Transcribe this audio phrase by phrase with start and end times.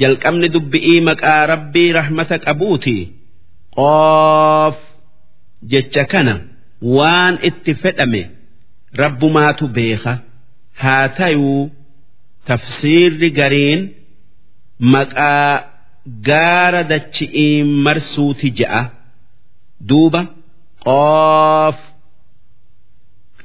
[0.00, 2.96] jalqabni dubbi'ii maqaa rabbii rahmata qabuuti
[3.78, 4.76] qoof
[5.72, 6.34] jecha kana
[6.96, 8.22] waan itti fedhame
[9.02, 10.12] rabbumaatu beeka
[10.82, 11.62] haa tayuu
[12.48, 13.80] tafsiirri gariin
[14.94, 15.52] maqaa
[16.28, 18.82] gaara dachi'iin marsuuti je'a
[19.88, 20.20] duuba
[20.86, 21.78] qoof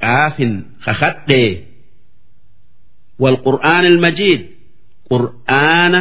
[0.00, 0.52] qaafin
[0.84, 1.52] kakadhee
[3.24, 4.46] والقرآن المجيد
[5.10, 5.94] قرآن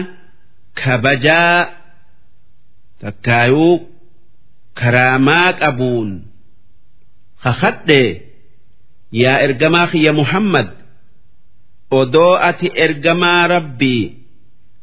[0.75, 1.79] كبجاء
[2.99, 3.87] تكايو
[4.77, 6.25] كرامات أبون
[7.37, 7.89] خخد
[9.13, 10.69] يا إرجماخ يا محمد
[11.93, 14.13] أدوءة إرجما ربي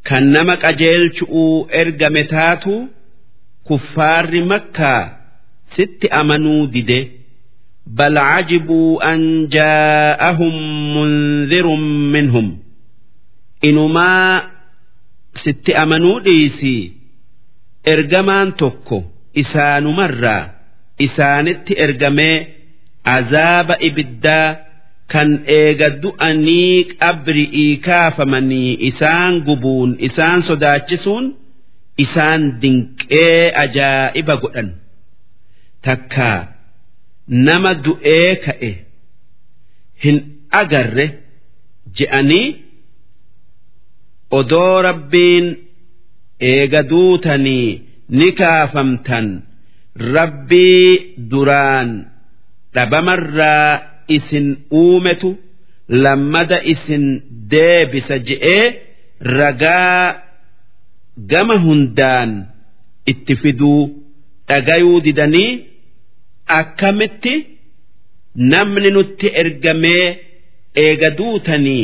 [0.06, 1.12] كنمك أجيل
[1.80, 2.86] إرجم تاتو
[3.70, 5.16] كفار مكة
[5.74, 7.08] ست أمنوا دده
[7.86, 10.54] بل عجبوا أن جاءهم
[10.96, 11.66] منذر
[12.14, 12.58] منهم
[13.64, 14.42] إنما
[15.43, 16.73] sitti amanuu dhiisi
[17.93, 18.97] ergamaan tokko
[19.43, 20.43] isaanumarraa
[21.05, 22.37] isaanitti ergamee
[23.17, 24.47] azaaba ibiddaa
[25.13, 25.29] kan
[25.59, 31.25] eega du'anii qabri'ii kaafamanii isaan gubuun isaan sodaachisuun
[32.05, 34.69] isaan dinqee ajaa'iba godhan
[35.87, 36.29] takka
[37.47, 38.71] nama du'ee ka'e
[40.03, 40.17] hin
[40.61, 41.05] agarre
[41.97, 42.47] je'anii.
[44.39, 45.47] Odoo rabbiin
[46.51, 47.69] eega duutanii
[48.19, 49.27] ni kaafamtan
[50.15, 51.89] rabbii duraan
[52.75, 53.71] dhabamarraa
[54.17, 54.47] isin
[54.81, 55.29] uumetu
[56.03, 57.05] lammada isin
[57.51, 58.65] deebisa je'ee
[59.37, 60.05] ragaa
[61.31, 62.31] gama hundaan
[63.11, 63.81] itti fiduu
[64.49, 65.51] dhagayuu didanii.
[66.59, 67.33] akkamitti
[68.51, 70.05] namni nutti ergamee
[70.85, 71.83] eega duutanii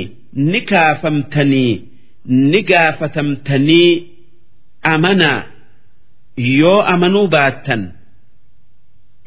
[0.52, 1.74] ni kaafamtanii
[2.28, 4.08] ni gaafatamtanii
[4.82, 5.44] amanaa
[6.38, 7.84] yoo amanuu baattan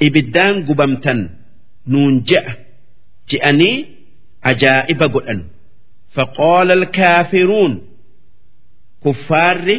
[0.06, 1.20] ibiddaan gubamtan
[1.86, 2.52] nuun je'a
[3.30, 3.76] je'anii
[4.50, 5.40] ajaa'iba godhan
[6.14, 7.72] faqoola alkaafiruun
[9.02, 9.76] kuffaarri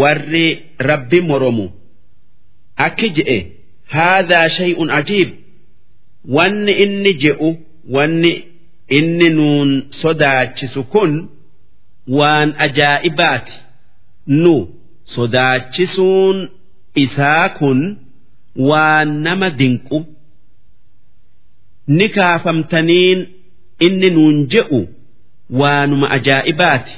[0.00, 0.46] warri
[0.90, 1.66] rabbi moromu
[2.86, 3.38] akki je'e
[3.96, 5.30] haadhaa shay'un ajiib
[6.36, 7.48] wanni inni je'u
[7.96, 8.32] wanni
[8.98, 9.70] inni nuun
[10.02, 11.12] sodaachisu kun.
[12.08, 13.52] waan ajaa'ibaati.
[14.26, 14.68] Nu
[15.04, 16.48] sodaachisuun
[16.94, 17.96] isaa kun
[18.68, 19.98] waan nama dinqu.
[21.86, 23.20] Ni kaafamtaniin
[23.86, 24.80] inni nuun je'u
[25.60, 26.92] waanuma ajaa'ibaati.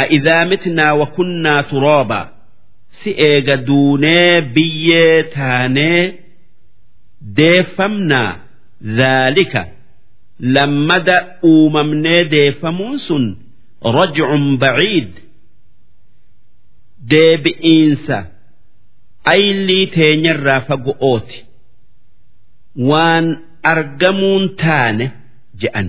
[0.00, 2.20] A'idhaa mitnaa wakunnaa turooba.
[2.90, 6.14] Si eega duunee biyyee taanee
[7.36, 8.36] deeffamnaa
[8.96, 9.66] zaalika.
[10.40, 13.36] Lammada uumamnee deeffamuun sun
[13.97, 15.11] rajcun baciid
[17.11, 18.17] deebi'iinsa
[19.33, 21.37] aylii teenyarraa fago'ooti
[22.89, 23.25] waan
[23.73, 25.05] argamuun taane
[25.61, 25.87] je'an.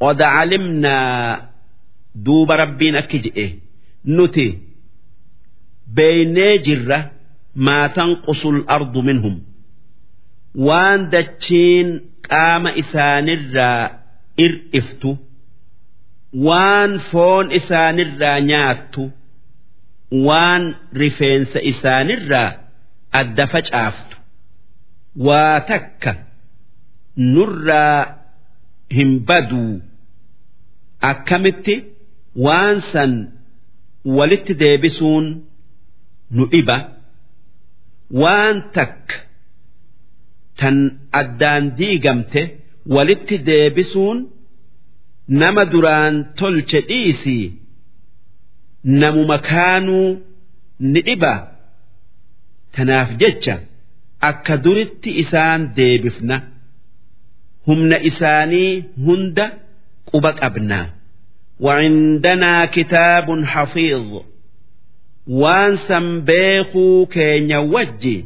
[0.00, 0.96] قد علمنا
[2.25, 3.45] duuba rabbiin akki je'e.
[4.15, 4.47] Nuti
[5.95, 6.99] beeynee jirra
[7.65, 9.35] maatan qusul ardu minhum.
[10.67, 11.89] Waan dachiin
[12.29, 13.83] qaama isaanirraa
[14.45, 15.11] ir'iftu
[16.45, 19.03] waan foon isaanirraa nyaattu
[20.27, 20.63] waan
[21.01, 22.49] rifeensa isaanirraa
[23.19, 24.15] adda facaaftu.
[25.25, 26.11] Waa takka
[27.33, 27.99] nurraa
[28.95, 29.73] hin baduu.
[31.09, 31.75] Akkamitti.
[32.35, 33.13] Waan san
[34.17, 35.25] walitti deebisuun
[36.35, 36.77] nu dhiba
[38.21, 39.17] waan takka
[40.59, 40.77] tan
[41.21, 42.41] addaan diigamte
[42.95, 44.17] walitti deebisuun
[45.41, 47.45] nama duraan tolche dhiisii
[48.83, 50.09] namuma kaanuu
[50.91, 51.33] ni dhiba.
[52.75, 53.55] Tanaaf jecha
[54.29, 56.37] akka duritti isaan deebifna
[57.67, 58.71] humna isaanii
[59.05, 59.45] hunda
[60.09, 60.85] quba qabnaa
[61.60, 64.22] وعندنا كتاب حفيظ
[65.26, 68.24] وانسم بيخو كين وجي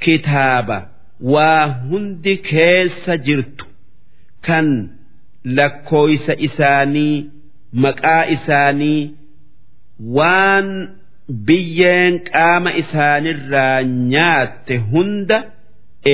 [0.00, 0.88] كتابا
[1.20, 3.60] وهند كيس جرت
[4.42, 4.88] كان
[5.44, 7.30] لكويس إساني
[7.72, 9.14] مكا إساني
[10.04, 10.88] وان
[11.46, 15.38] biyyeen qaama isaanirraa nyaatte hunda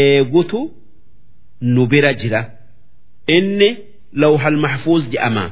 [0.00, 0.60] eegutu
[1.60, 2.40] nu bira jira
[3.36, 3.69] inni
[4.22, 5.44] lawhal mahfuuz jedhama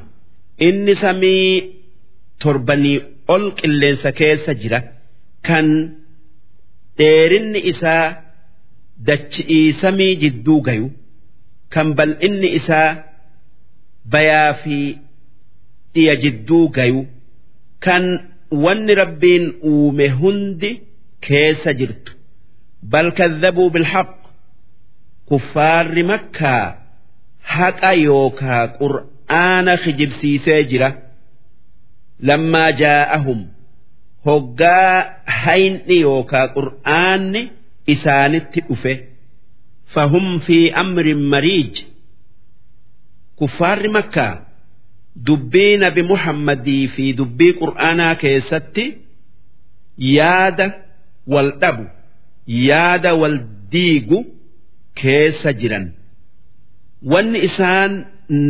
[0.68, 1.48] Inni samii
[2.42, 2.98] torbanii
[3.34, 4.80] ol qilleensa keessa jira.
[5.48, 5.68] Kan
[6.98, 8.06] dheerinni isaa
[9.08, 10.88] dachi'ii samii jidduu gayu.
[11.74, 12.90] Kan bal'inni isaa
[14.14, 14.78] bayaa fi
[15.94, 17.02] dhiya jidduu gayu.
[17.86, 18.04] Kan
[18.64, 20.72] wanni rabbiin uume hundi
[21.26, 22.12] keessa jirtu.
[22.92, 24.10] Bal kadhabuu bilhaq.
[25.30, 26.66] Kuffaarri makkaa
[27.56, 28.64] haqa yookaa
[29.32, 30.90] qur'aana kijibsiisee jira
[32.28, 33.40] lammaa jaa'ahum.
[34.26, 37.42] Hoggaa hayni yookaa qur'aanni
[37.94, 38.94] isaanitti dhufe.
[39.94, 41.76] Fahum fi amrin mariij.
[43.40, 44.34] Kuffaarri makkaa
[45.28, 48.86] dubbii nabi muhammadii fi dubbii qur'aanaa keessatti
[50.18, 50.68] yaada
[51.34, 51.86] wal dhabu
[52.68, 53.38] yaada wal
[53.72, 54.20] diigu
[55.02, 55.86] keessa jiran.
[57.12, 57.92] Wanni isaan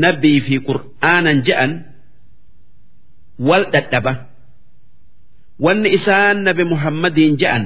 [0.02, 1.72] nabii fi qur'aanan je'an
[3.48, 4.14] wal dhadhaba
[5.66, 7.64] wanni isaan nabi muhammadiin je'an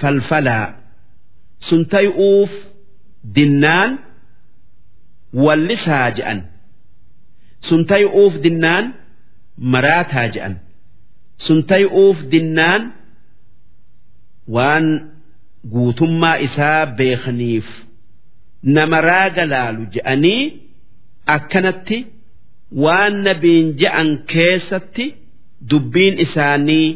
[0.00, 0.68] falfalaa
[1.68, 2.52] sun tay'uuf
[3.36, 3.90] dinnaan
[5.44, 6.38] wallisaa je'an
[7.68, 8.84] sun tay'uuf dinnaan
[9.72, 10.54] maraataa je'an
[11.44, 12.82] sun tay'uuf dinnaan
[14.54, 14.86] waan
[15.72, 17.66] guutummaa isaa beekaniif
[18.76, 20.42] nama raaga laalu je'anii
[21.26, 21.98] akkanatti
[22.84, 25.06] waan nabiin je'an keessatti
[25.70, 26.88] dubbiin isaanii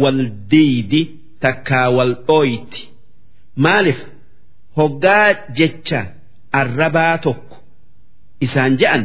[0.00, 0.20] wal
[0.50, 1.02] diidi
[1.42, 2.82] takkaa wal dhooyti
[3.56, 4.00] maaliif?
[4.76, 5.28] Hoggaa
[5.58, 6.00] jecha
[6.60, 7.56] arrabaa tokko
[8.46, 9.04] isaan je'an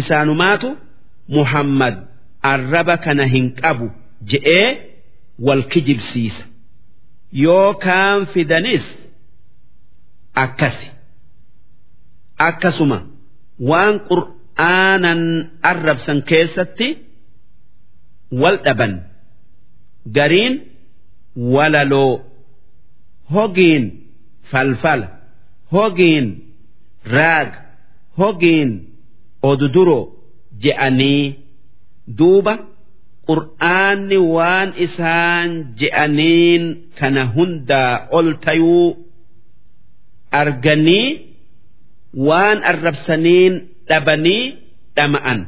[0.00, 0.68] isaanumaatu
[1.36, 1.96] muhammad
[2.52, 3.86] arraba kana hin qabu
[4.30, 4.68] je'ee
[5.46, 6.44] wal kijibsiisa.
[7.32, 8.84] Yoo kaan fidanis
[10.34, 10.86] akkasi.
[12.38, 12.98] Akkasuma
[13.70, 15.22] waan qur'aanan
[15.70, 16.88] arrabsan keessatti
[18.40, 18.92] wal dhaban.
[20.16, 20.54] Gariin
[21.54, 22.12] walaloo
[23.34, 23.84] hogiin
[24.50, 25.08] falfala
[25.72, 26.26] hogiin
[27.14, 27.58] raaga
[28.18, 28.70] hogiin
[29.50, 30.00] oduduro
[30.62, 31.24] je'anii
[32.18, 32.54] duuba
[33.28, 35.50] qur'aanni waan isaan
[35.80, 36.64] je'aniin
[36.98, 38.88] kana hundaa ol tayuu
[40.40, 41.08] arganii
[42.27, 43.53] waan arrabsaniin
[43.89, 44.43] dhabanii
[44.97, 45.39] dhama'an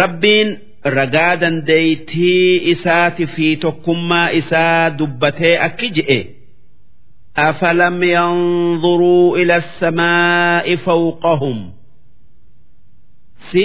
[0.00, 0.48] rabbiin
[0.96, 6.20] ragaa dandeeytii isaati fi tokkummaa isaa dubbatee akki je'e
[7.50, 11.58] أفلم ينظروا إلى السماء فوقهم
[13.50, 13.64] سي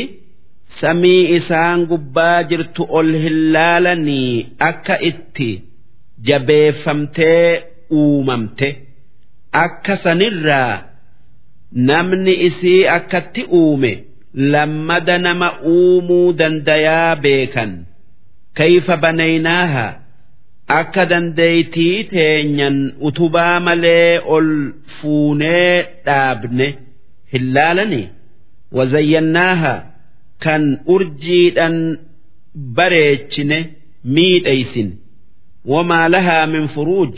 [0.82, 4.36] samii isaan gubbaa jirtu ol hillaalanii
[4.70, 5.50] akka itti
[6.28, 7.64] jabeeffamtee
[8.00, 8.70] uumamte
[9.64, 10.74] akka sanirraa
[11.73, 14.05] namni isii akkatti uume
[14.35, 17.85] lammada nama uumuu dandayaa beekan.
[18.55, 19.87] Kayfa banaynaaha?
[20.69, 24.49] Akka dandeeytii teenyan utubaa malee ol
[25.01, 26.79] fuunee dhaabne
[27.33, 28.09] hillaalanii
[28.73, 29.75] wazayyannaaha?
[30.45, 31.99] Kan urjiidhan
[32.77, 33.59] bareechine
[34.05, 34.91] miidheysin
[35.67, 37.15] wamaa lahaa min furuuj?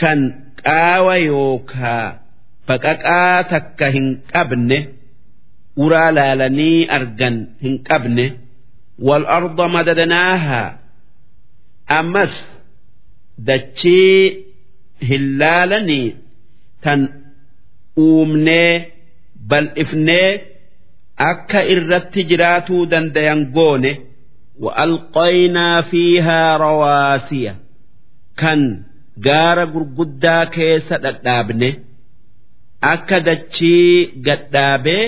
[0.00, 0.20] Kan
[0.64, 2.18] qaawa yookaa
[2.67, 4.77] baqaqaa takka hin qabne
[5.85, 8.27] uraa laalanii argan hin qabne
[9.07, 10.79] والأرض مددناها
[11.99, 12.33] أمس
[13.37, 14.37] دتشي
[15.09, 16.15] هلالني
[16.83, 17.09] تن
[17.97, 18.85] أومني
[19.49, 20.41] بل إفني
[21.29, 23.91] akka irratti jiraatuu dandayan goone
[24.63, 27.53] wa'alqaynaa fiihaa rawaasiya
[28.41, 28.61] kan
[29.27, 31.69] gaara gurguddaa keessa dhadhaabne
[32.93, 35.05] akka dachii gadhaabee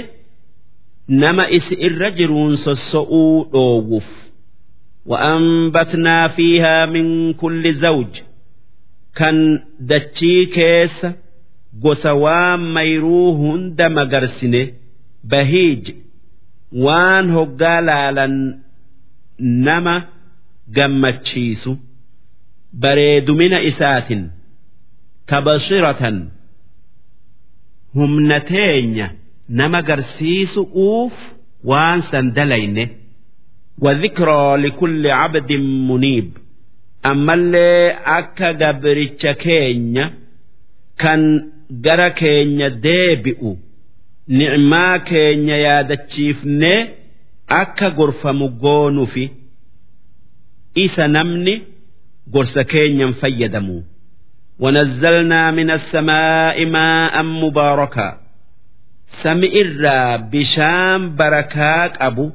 [1.22, 4.10] nama isi irra jiruun sosso'uu dhoowwuuf
[5.06, 8.08] وأنبتنا فيها من كل زوج
[9.16, 11.06] كان دتشي كيس
[11.84, 14.68] قسوان ميروهن دم قرسنه
[15.32, 15.84] bahiij
[16.86, 18.36] waan hoggaa laalan
[19.66, 19.96] nama
[20.76, 21.72] gammachiisu
[22.82, 24.22] bareedumina isaatin
[25.30, 26.18] tabasiratan
[27.96, 29.08] humna teenya
[29.50, 31.14] nama garsiisu'uuf
[31.64, 32.86] waan san dalayne
[33.82, 35.52] وذكرى لكل عبد
[35.90, 36.38] منيب
[37.06, 40.14] أما اللي أكا قبرتش كينيا
[40.98, 43.58] كان جرى كينيا ديبئو
[44.28, 46.80] nicmaa keenya yaadachiifnee
[47.48, 49.26] akka gorfamu goonuufi
[50.76, 51.54] isa namni
[52.34, 53.84] gorsa keenyan fayyadamu
[54.60, 58.18] ونزلنا من السماء ماء مباركا
[59.24, 62.30] سمئ الرا بشام بركاك أبو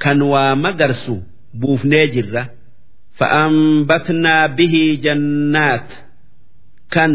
[0.00, 1.16] كان ومقرسو
[1.60, 2.42] buufnee jirra
[3.18, 5.88] fa'ambatnaa bihii jannaat
[6.94, 7.12] kan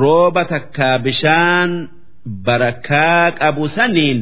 [0.00, 1.70] rooba takkaa bishaan
[2.46, 4.20] barakaa qabu saniin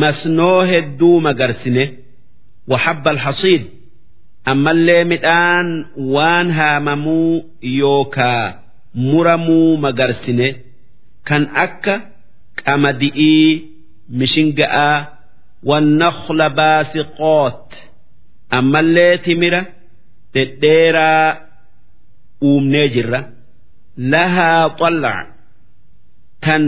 [0.00, 1.84] masnoo hedduu magarsine
[2.72, 3.62] waxabba alhasiid
[4.45, 5.67] ammallee midhaan
[6.13, 7.45] waan haamamuu
[7.79, 8.45] yookaa
[8.95, 10.47] muramuu magarsine
[11.27, 11.95] kan akka
[12.65, 13.49] qamadi'ii
[14.19, 14.97] mishinga'aa
[15.69, 17.69] wannakla baasiqoot.
[18.57, 19.61] Ammallee timira
[20.33, 21.37] dhedheeraa
[22.49, 23.19] uumnee jirra.
[24.11, 25.27] Lahaa xallac
[26.45, 26.63] tan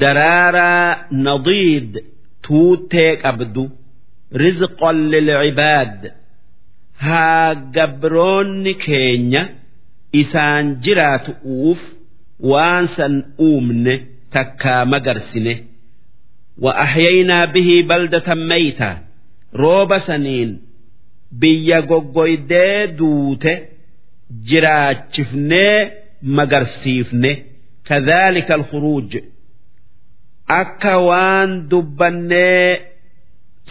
[0.00, 0.88] daraaraa
[1.26, 1.92] nadiid
[2.46, 3.64] tuutee qabdu.
[4.42, 6.00] Rizqan lilcibaad
[7.06, 9.42] haa gabroonni keenya
[10.22, 11.80] isaan jiraatu'uuf
[12.50, 13.14] waan san
[13.48, 13.94] uumne
[14.34, 15.54] takkaa magarsine.
[16.64, 18.88] Wa ahyaynaa bihii baldatan mayta
[19.62, 20.50] rooba saniin
[21.40, 23.52] biyya goggoydee duute
[24.48, 25.78] jiraachifnee
[26.36, 27.32] magarsiifne.
[27.88, 29.12] Kadhaalika alkhuruuj
[30.60, 32.68] akka waan dubbannee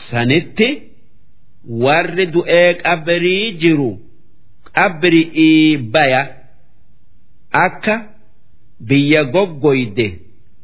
[0.09, 0.67] sanitti
[1.83, 3.89] warri du'ee qabrii jiru
[4.75, 6.21] qabri'ii baya
[7.65, 7.95] akka
[8.87, 10.07] biyya goggoyde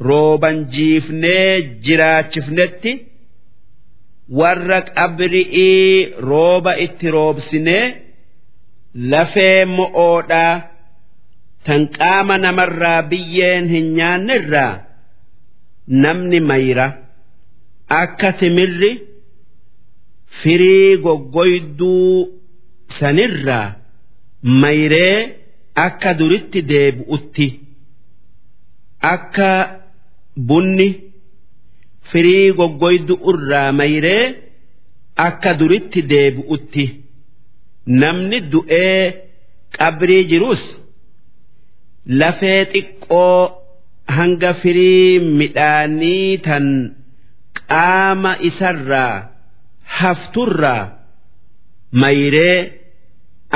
[0.08, 1.51] rooban jiifnee
[1.86, 2.92] jiraachifnetti
[4.39, 7.86] warra qabri'ii rooba itti roobsinee
[9.12, 10.56] lafee mo'oodhaa
[11.66, 14.74] tan qaama namarraa biyyeen hin nyaannerraa
[16.04, 16.88] namni mayra
[18.01, 18.92] akka timirri
[20.41, 22.12] firii goggoyduu
[23.00, 23.67] sanirraa
[24.62, 25.17] mayree
[25.86, 27.48] akka duritti deebi'utti
[29.13, 29.50] akka
[30.48, 30.88] bunni
[32.12, 34.25] firii goggoydu irraa mayree
[35.27, 36.86] akka duritti deebi'utti
[38.01, 39.01] namni du'ee
[39.77, 40.63] qabrii jirus
[42.20, 43.39] lafee xiqqoo
[44.17, 46.65] hanga firii midhaanii tan
[47.60, 49.15] qaama isarraa
[50.00, 50.84] hafturraa
[52.01, 52.60] mayree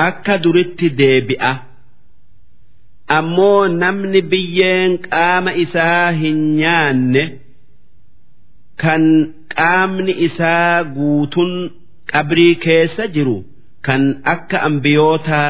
[0.08, 1.52] akka duritti deebi'a.
[3.18, 7.24] ammoo namni biyyeen qaama isaa hin nyaanne
[8.84, 9.04] kan
[9.56, 11.52] qaamni isaa guutun
[12.12, 13.36] qabrii keessa jiru
[13.88, 15.50] kan akka ambiyootaa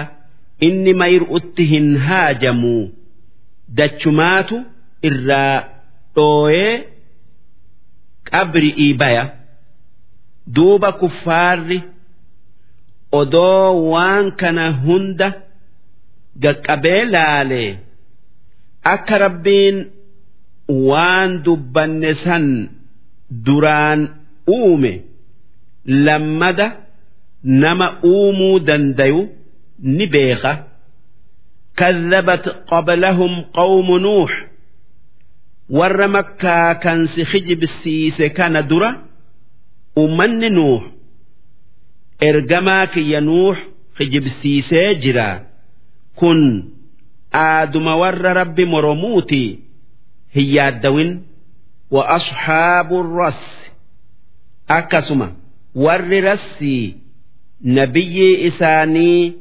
[0.67, 2.73] inni mayru'utti hin haajamu
[3.81, 4.57] dachumaatu
[5.09, 5.57] irraa
[6.15, 6.73] dhooyee
[8.31, 9.23] qabri'ii baya
[10.54, 11.78] duuba kuffaarri
[13.20, 15.28] odoo waan kana hunda.
[16.44, 17.70] gaqqabee laalee
[18.92, 19.76] akka rabbiin
[20.88, 22.44] waan dubbanne san
[23.46, 24.00] duraan
[24.56, 24.92] uume
[26.06, 26.66] lammada
[27.62, 29.20] nama uumuu dandayu
[29.96, 30.52] ni beeka
[31.76, 34.46] كذبت قبلهم قوم نوح
[35.70, 38.90] ور مكة كان سخجب السيس كان درة
[39.95, 40.81] ummanni nuux
[42.19, 43.57] ergamaa kiyya nuux
[44.00, 45.29] hijibsiisee jira.
[46.15, 46.41] Kun
[47.33, 49.60] aaduma warra rabbi moromuuti
[50.36, 51.12] hin yaaddawin.
[51.91, 53.41] Wa ashaabu ras.
[54.67, 55.27] Akkasuma
[55.75, 56.95] warri rassii
[57.62, 59.36] nabiyyii isaanii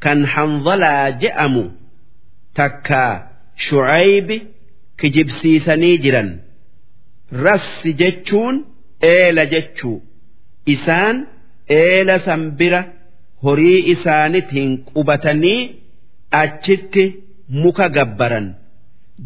[0.00, 1.64] kan hanzalaa je'amu
[2.54, 3.02] takka
[3.56, 4.36] shucaybi
[4.98, 6.30] kijibsiisanii jiran.
[7.32, 8.64] Rassi jechuun
[9.12, 9.96] eela jechuu.
[10.74, 11.16] Isaan
[11.78, 12.80] eela sanbira
[13.44, 15.60] horii isaanitiin qubatanii
[16.42, 17.04] achitti
[17.62, 18.46] muka gabbaran.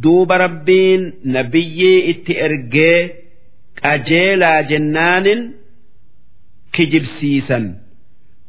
[0.03, 1.03] Duuba rabbiin
[1.35, 2.99] nabiyyii itti ergee
[3.83, 5.41] qajeelaa jennaanin
[6.75, 7.67] kijibsiisan.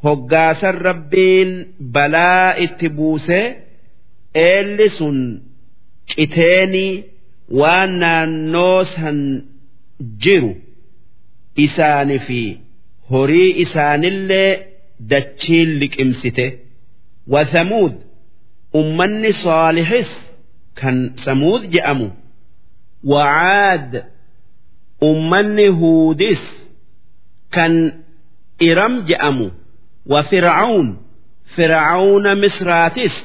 [0.03, 1.49] Hoggaasan rabbiin
[1.93, 3.45] balaa itti buusee
[4.45, 5.17] eelli sun
[6.09, 6.93] citeenii
[7.59, 9.17] waan naannoo san
[10.23, 10.51] jiru
[11.63, 12.41] isaanii fi
[13.11, 14.51] horii isaanillee
[15.09, 16.47] dachiin liqimsite.
[17.33, 17.93] Wathamuud
[18.73, 20.09] ummanni saalihis
[20.79, 22.07] kan samuud je'amu
[23.11, 23.91] wacaad
[25.09, 26.43] ummanni huudis
[27.55, 27.73] kan
[28.59, 29.47] iram je'amu
[30.11, 30.87] wa fircaun
[31.55, 33.15] fircauna misraatis.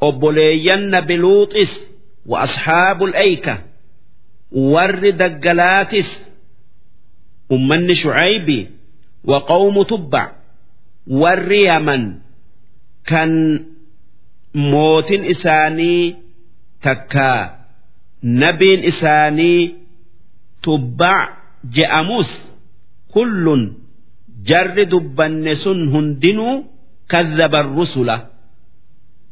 [0.00, 1.72] Obboleeyyan nabi luuxis
[2.26, 3.67] wa asxaabu l'eyka
[4.52, 6.08] warri daggalaatis
[7.50, 8.68] ummanni shucaybi
[9.24, 10.30] wa qawmu tubbac
[11.06, 12.20] warri yaman
[13.04, 13.32] kan
[14.54, 16.16] mootin isaanii
[16.82, 17.68] takkaa
[18.22, 19.74] nabiin isaanii
[20.64, 21.28] tubbac
[21.76, 22.28] je'amus
[23.12, 23.62] kullun
[24.48, 26.64] jarri dubbanne sun hundinuu
[27.08, 28.30] kadhaba rusula.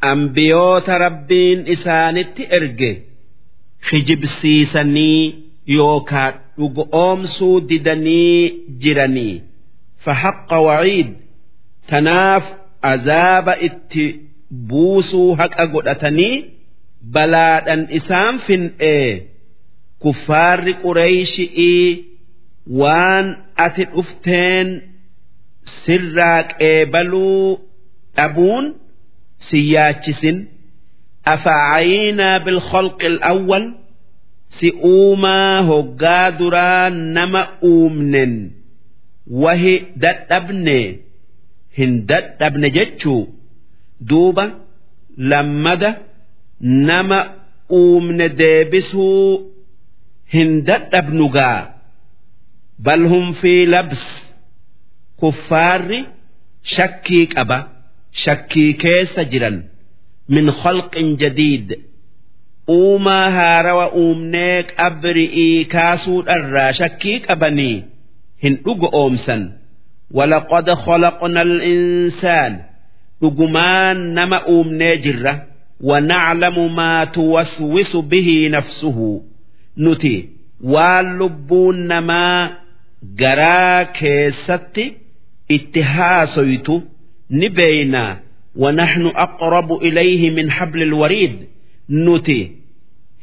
[0.01, 3.16] Ambiyoota rabbiin isaanitti erge
[3.91, 5.21] kijibsiisanii
[5.77, 8.41] yookaa dhugoomsuu didanii
[8.83, 9.43] jiranii.
[10.05, 11.09] Fahaqqa waciid
[11.91, 12.45] tanaaf
[12.93, 14.05] azaaba itti
[14.69, 16.35] buusuu haqa godhatanii
[17.15, 19.11] balaadhan isaan fin'ee.
[20.03, 21.87] Kuffaarri qureeyshii
[22.81, 23.27] waan
[23.67, 24.69] ati dhufteen
[25.85, 27.47] sirraa qeebaluu
[28.17, 28.65] dhabuun
[29.47, 30.39] si yaachisin
[31.35, 33.67] afa'aayinaa bilkholqi al'awwal
[34.59, 38.33] si uumaa hoggaa duraa nama uumnen
[39.43, 40.79] wahi dadhabne
[41.79, 43.23] hin dadhabne jechuu
[44.11, 44.45] duuba
[45.33, 45.91] lammada
[46.91, 47.19] nama
[47.81, 49.31] uumne deebisuu
[50.35, 51.59] hin dadhabnugaa
[52.87, 54.03] bal hum fi labs
[55.21, 56.01] kuffaarri
[56.77, 57.59] shakkii qaba
[58.25, 59.57] shakkii keessa jiran
[60.34, 61.68] min khalqin jadiid
[62.76, 67.78] uumaa haarawa uumnee qabri'ii kaasuudharraa shakkii qabanii
[68.44, 69.44] hin dhugo oomsan
[70.14, 72.54] ولقد خلقنا الإنسان
[73.22, 75.34] dhugumaan nama uumnee jirra
[75.90, 79.10] wanaclamu maa tuwaswisu bihi nafsuhu
[79.78, 80.30] nuti
[80.74, 82.50] waan lubbuun namaa
[83.22, 84.86] garaa keessatti
[85.56, 86.76] itti haasoytu
[87.30, 88.16] ni beeynaa
[88.56, 91.36] ونحن أقرب إليه من حبل الوريد
[91.90, 92.52] نتي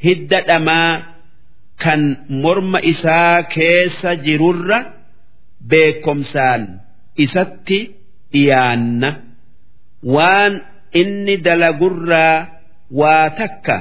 [0.04, 1.02] هد دما
[1.78, 4.70] كان مرم إسا كيس جرر
[5.60, 6.78] بكمسان
[7.20, 7.90] إستي
[8.34, 9.14] إيان
[10.14, 10.54] waan
[11.00, 12.46] inni dalagurraa
[13.00, 13.76] waa takka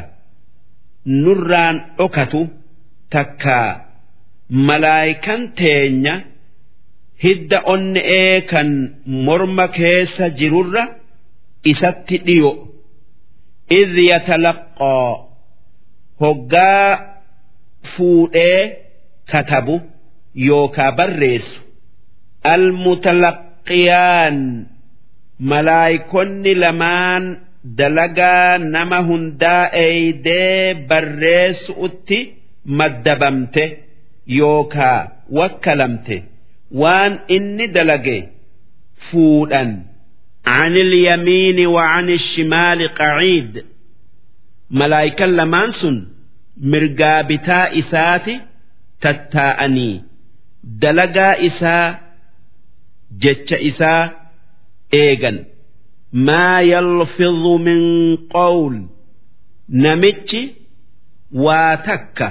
[1.05, 2.41] nurraan dhokatu
[3.13, 3.59] takka
[4.67, 6.15] malaayikan teenya
[7.23, 8.69] hidda onne'ee kan
[9.25, 10.83] morma keessa jirurra
[11.70, 12.52] isatti dhiyo.
[13.80, 15.10] Idh yatalaqqaa
[16.20, 16.88] hoggaa
[17.96, 18.60] fuudhee
[19.32, 19.74] katabu
[20.48, 21.60] yookaa barreessu.
[22.54, 24.36] Almutalaqqiyaan
[25.50, 27.24] malaayikonni lamaan
[27.78, 32.18] dalagaa nama hundaa eeydee barreessuutti
[32.78, 33.64] maddabamte
[34.38, 35.00] yookaa
[35.38, 36.16] wakkalamte.
[36.80, 38.18] Waan inni dalage
[39.10, 39.70] fuudhan
[40.47, 43.65] عن اليمين وعن الشمال قعيد
[44.71, 46.13] ملائكة لمانسون
[46.61, 48.41] مرقابتا إساتي
[49.01, 50.03] تتاءني
[50.63, 51.99] دلقا إسا
[53.11, 54.11] جتش إسا
[54.93, 55.37] eegan
[56.27, 57.81] maa yalfidhu min
[58.35, 58.75] qawl
[59.83, 60.41] namichi
[61.45, 62.27] waa takka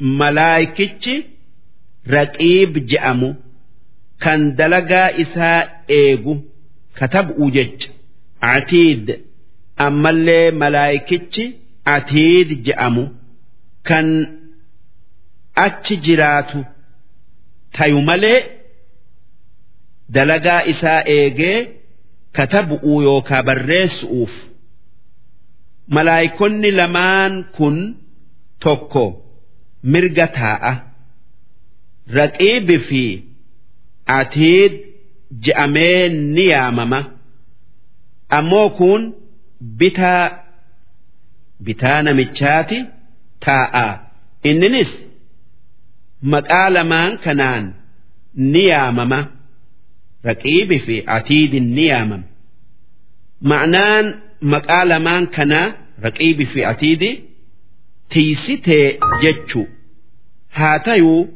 [0.00, 1.26] malaayikichi
[2.06, 3.34] raqiib je'amu
[4.18, 6.44] kan dalagaa isaa eegu
[6.98, 7.88] katab'u jecha.
[8.40, 9.20] Atiid
[9.76, 13.08] ammallee malaayikichi atiid je'amu
[13.82, 14.26] kan
[15.54, 16.64] achi jiraatu
[17.72, 18.44] tayu malee
[20.08, 21.68] dalagaa isaa eegee
[22.32, 24.47] katabu'uu yookaa barreessu'uuf
[25.94, 27.76] malaayikonni lamaan kun
[28.64, 29.04] tokko
[29.92, 30.72] mirga taa'a.
[32.18, 33.02] Raqiibi fi
[34.18, 34.72] atiid
[35.44, 37.00] je'amee ni yaamama.
[38.38, 39.02] Ammoo kun
[39.78, 40.24] bitaa
[41.64, 42.78] bitaa namichaati
[43.46, 43.86] taa'a.
[44.50, 44.92] Inninis
[46.32, 47.64] maqaa lamaan kanaan
[48.52, 49.20] ni yaamama.
[50.28, 52.26] Raqiibi fi atiidin ni yaamama.
[53.50, 54.06] Ma'naan
[54.52, 55.66] maqaa lamaan kanaa
[56.04, 57.10] raqiibi fi atiidi
[58.14, 58.86] tiisitee
[59.22, 59.66] jechuu
[60.58, 61.28] haa tayuu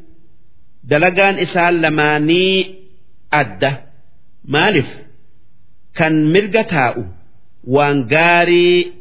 [0.90, 2.56] dalagaan isaan lamaanii
[3.40, 3.70] adda.
[4.52, 4.90] Maaliif?
[5.98, 7.02] Kan mirga taa'u
[7.74, 8.92] waan gaarii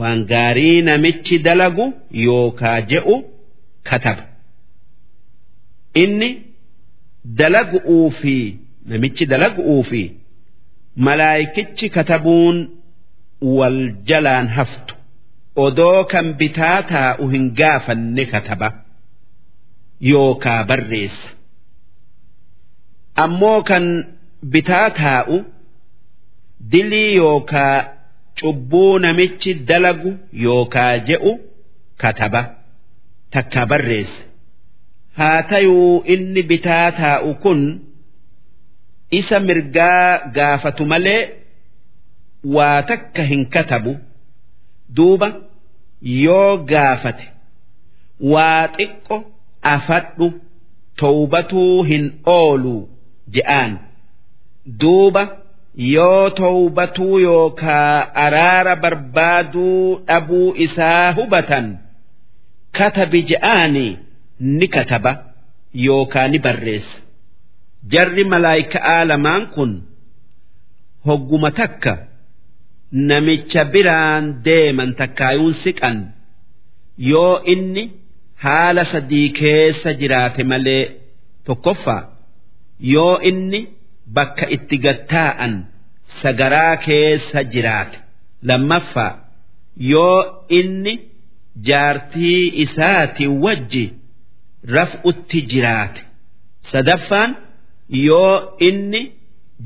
[0.00, 1.86] waan gaarii namichi dalagu
[2.24, 3.16] yookaa je'u
[3.88, 4.24] kataba.
[6.02, 6.30] Inni
[7.38, 8.36] dalagu'uu fi
[8.90, 10.02] namichi dalagu'uu fi
[11.06, 12.56] malaayikichi katabuun
[13.40, 14.94] wal jalaan haftu.
[15.64, 18.68] Odoo kan bitaa taa'u hin gaafanne kataba
[20.10, 21.28] yookaa barreessa.
[23.24, 23.84] Ammoo kan
[24.52, 25.36] bitaa taa'u
[26.72, 27.76] dilii yookaa
[28.40, 30.10] cubbuu namichi dalagu
[30.44, 31.32] yookaa je'u
[32.02, 32.42] kataba
[33.32, 34.22] takka barreessa.
[35.18, 37.60] Haa tayuu inni bitaa taa'u kun
[39.18, 41.22] isa mirgaa gaafatu malee
[42.44, 43.92] waa takka hin katabu
[44.96, 45.28] duuba
[46.24, 47.26] yoo gaafate
[48.32, 49.16] waa xiqqo
[49.74, 50.26] afadhu
[51.02, 52.04] towbatuu hin
[52.36, 52.76] oolu
[53.34, 53.72] je'aan.
[54.80, 55.22] Duuba
[55.94, 61.66] yoo towbatuu yookaa araara barbaaduu dhabuu isaa hubatan
[62.78, 63.92] katabi je'aanii
[64.58, 65.12] ni kataba
[65.86, 66.98] yookaa ni barreessa.
[67.92, 69.72] Jarri malaayika'aa lamaan kun
[71.06, 71.92] hogguma takka
[72.92, 75.98] namicha biraan deeman takkaayuun siqan.
[77.10, 77.84] Yoo inni
[78.44, 80.84] haala sadii keessa jiraate malee
[81.46, 82.02] tokkoffaa
[82.94, 83.60] yoo inni
[84.16, 85.54] bakka itti gattaa'an
[86.22, 87.98] sagaraa keessa jiraate
[88.48, 89.12] lammaffaa.
[89.92, 90.18] Yoo
[90.58, 90.94] inni
[91.68, 93.84] jaartii isaati wajji
[94.74, 96.00] raf'utti jiraate
[96.72, 97.30] sadaffaan.
[98.08, 98.34] Yoo
[98.68, 99.02] inni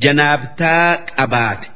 [0.03, 1.67] janaabtaa qabaate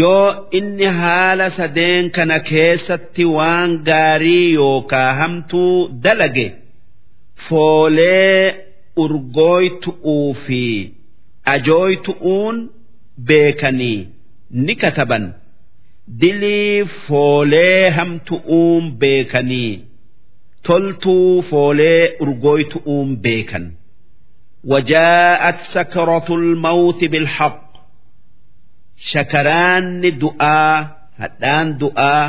[0.00, 0.26] yoo
[0.58, 5.74] inni haala sadeen kana keessatti waan gaarii yookaa hamtuu
[6.04, 6.46] dalage
[7.48, 8.54] foolee
[9.04, 10.62] urgooytu'uu fi
[11.54, 12.56] ajooytu'uun
[13.28, 13.98] beekanii
[14.66, 15.24] ni kataban
[16.20, 19.72] dilii foolee hamtu'uun beekanii
[20.66, 23.66] toltuu foolee urgooytu'uun beekan
[24.64, 27.61] وجاءت سكرة الموت بالحق
[29.11, 30.75] shakaraanni du'aa
[31.21, 32.23] hadhaan du'aa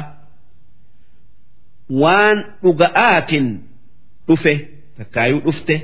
[2.02, 3.48] waan dhuga'aatiin
[4.28, 4.54] dhufe
[4.98, 5.74] takkaayuu dhufte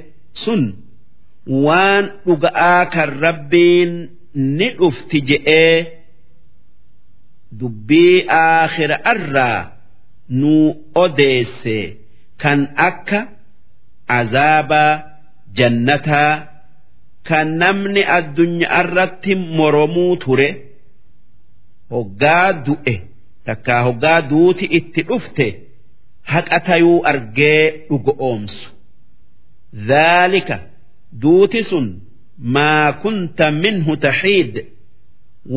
[0.44, 0.62] sun
[1.66, 3.92] waan dhuga'aa kan rabbiin
[4.58, 5.76] ni dhufti je'ee
[7.60, 9.58] dubbii aakhira'arraa
[10.40, 10.66] nuu
[11.04, 11.78] odeesse
[12.42, 13.20] kan akka
[14.18, 14.92] azaabaa
[15.58, 16.32] jannataa
[17.28, 20.48] kan namni addunyaa irratti moromuu ture.
[21.94, 22.94] Hoggaa du'e
[23.46, 25.46] takkaa hoggaa duuti itti dhufte
[26.32, 28.68] haqa tayuu argee dhugo oomsu.
[29.88, 30.56] Dhaalika
[31.22, 31.86] duuti sun
[32.54, 34.54] maa kunta minhu taxiid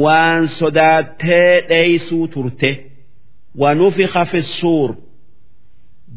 [0.04, 2.72] waan sodaattee dheeysuu turte.
[3.62, 4.90] Wanufixa fi suur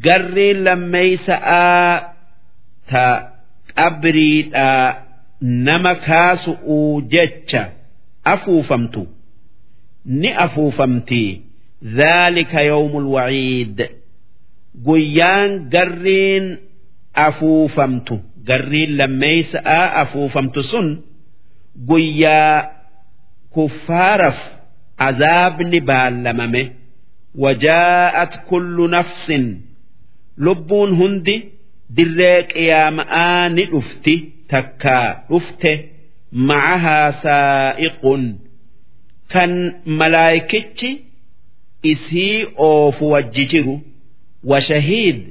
[0.04, 1.92] garriin lammeeysa'aa
[2.90, 3.04] ta
[3.76, 4.86] qabriidhaa
[5.66, 7.62] nama kaasu'uu jecha
[8.32, 9.02] afuufamtu
[10.06, 11.42] ni afuufamti
[11.96, 13.78] zaalika yawmul waciid
[14.86, 16.46] guyyaan garriin
[17.26, 18.14] afuufamtu
[18.48, 20.88] garriin lammeeysa'a afuufamtu sun
[21.88, 22.70] guyyaa
[23.54, 24.38] kuffaaraf
[25.08, 26.62] azaabni baallamame
[27.44, 29.44] wajaa'at kullu nafsin
[30.44, 31.36] lubbuun hundi
[31.96, 34.14] dirree qiyaama'aa ni dhufti
[34.52, 35.72] takkaa dhufte
[36.48, 38.22] macahaa saa'iqun
[39.29, 40.99] تكا رفته معها سائق كان ملايكتي
[41.85, 43.79] إسي أوف وججر
[44.43, 45.29] وشهيد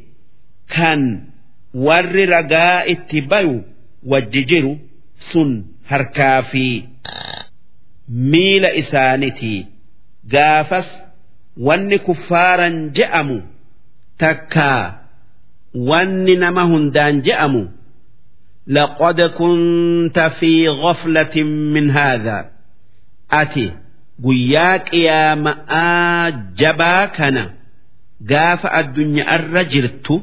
[0.69, 1.25] كان
[1.75, 3.63] ور رقاء اتبايو
[4.07, 4.77] وججر
[5.19, 6.85] سن هركافي
[8.11, 9.67] miila isaanitii
[10.25, 10.87] gaafas
[11.57, 13.43] wanni kuffaaran je'amu
[14.19, 14.95] takkaa
[15.75, 17.69] wanni nama hundaan je'amu
[18.67, 22.51] لقد كنت في غفلة من هذا
[23.31, 23.73] أتي
[24.24, 27.44] guyyaa qiyaama'aa jabaa kana
[28.32, 30.16] gaafa addunyaa irra jirtu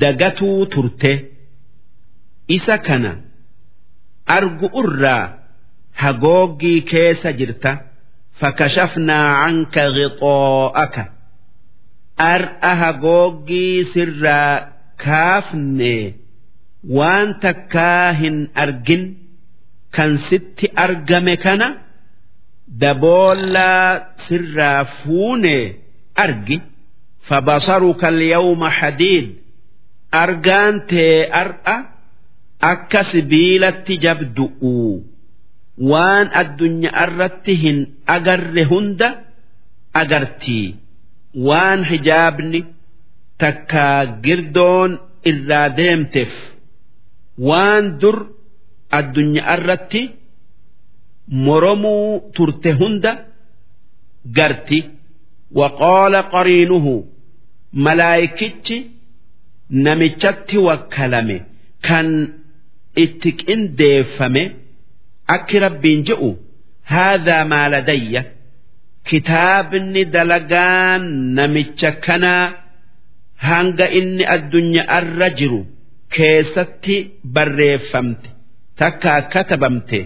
[0.00, 1.12] dagatuu turte
[2.56, 3.12] isa kana
[4.36, 5.24] argu irraa
[6.02, 7.72] hagooggii keessa jirta
[8.40, 11.02] fakashafnaa canka qixoo'aka
[12.32, 14.52] ar'a hagooggii sirraa
[15.04, 15.94] kaafne
[16.96, 19.02] waan takkaa hin argin
[19.96, 21.68] kan sitti argame kana.
[22.68, 25.56] Daboollaa sirraa fuune
[26.24, 26.60] argi
[27.28, 29.26] fabasaruka alyawma hadiid
[30.22, 31.76] argaan tee ar'a
[32.72, 35.04] akka sibiilatti jabdu'u.
[35.90, 37.78] Waan addunyaa irratti hin
[38.16, 39.08] agarre hunda
[40.02, 40.66] agartii
[41.48, 42.60] waan hijaabni
[43.42, 44.90] takkaa girdoon
[45.30, 46.32] irraa deemteef
[47.48, 48.18] waan dur
[48.98, 50.02] addunyaa irratti
[51.46, 53.12] moromuu turte hunda
[54.36, 54.78] garti
[55.60, 56.94] waqoola qariinuhu
[57.86, 58.76] malaayikichi
[59.84, 61.36] namichatti wakkalame
[61.86, 62.08] kan
[63.04, 64.42] itti qindeeffame
[65.34, 66.30] akki rabbiin je'u
[66.92, 68.22] haadhaa maaladayya
[69.08, 71.02] kitaabni dalagaan
[71.38, 72.46] namicha kanaa
[73.48, 75.60] hanga inni addunyaa irra jiru
[76.16, 76.96] keessatti
[77.34, 78.28] barreeffamte
[78.80, 80.00] takka katabamte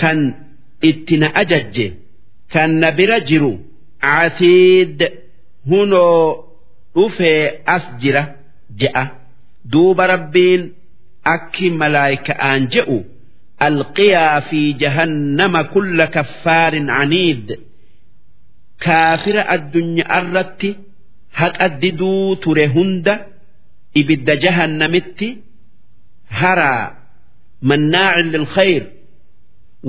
[0.00, 0.18] kan
[0.88, 1.86] itti na ajajje
[2.52, 3.52] kan na bira jiru
[4.04, 4.98] catiid
[5.68, 6.44] hunoo
[6.94, 7.42] dhufee
[7.74, 8.22] as jira
[8.80, 9.04] je'a
[9.72, 10.62] duuba rabbiin
[11.34, 12.98] akki malaayika'aan je'u
[13.68, 17.46] alqiyaa fi jahannama kulla kaffaarin caniid
[18.84, 20.70] kaafira addunyaa irratti
[21.40, 23.14] haqa diduu ture hunda
[24.00, 25.28] ibidda jahannamitti
[26.40, 26.84] haraa.
[27.68, 28.82] Mannaacin lilkhayr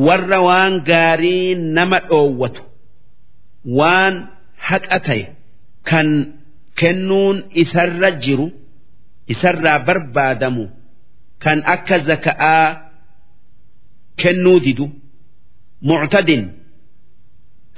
[0.05, 2.61] warra waan gaarii nama dhoowwatu
[3.79, 4.13] waan
[4.67, 5.23] haqa ta'e
[5.89, 6.07] kan
[6.79, 8.47] kennuun isarra jiru
[9.33, 10.63] isarraa barbaadamu
[11.43, 12.67] kan akka zaka'aa
[14.21, 14.85] kennuu didu
[15.89, 16.43] muctadin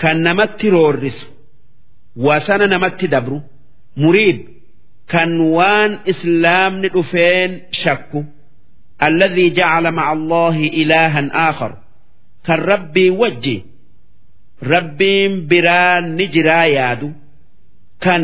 [0.01, 1.25] kan namatti roorrisu
[2.25, 3.37] wasana namatti dabru
[4.01, 4.39] muriib
[5.11, 7.51] kan waan islaamni dhufeen
[7.81, 8.19] shakku
[9.07, 11.77] alladhii jacala maca allaahi ilaahan aakharu
[12.49, 13.57] kan rabbiin wajji.
[14.73, 17.09] Rabbiin biraa ni jiraa yaadu.
[18.03, 18.23] Kan